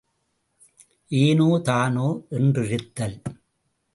[1.11, 2.07] ஏனோ தானோ
[2.31, 3.17] என்றிருத்தல்.